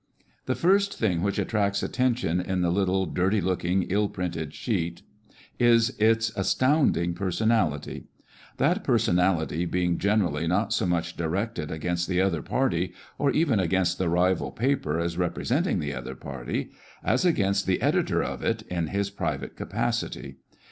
[0.47, 5.03] The first thing which attracts attention in the little dirty looking, ill printed sheet,
[5.59, 8.05] is its as tounding personality;
[8.57, 13.99] that personality being generally not so much directed against the other party, or even against
[13.99, 16.71] the rival paper as representing the other party,
[17.03, 20.37] as against the editor of it in his private capacity.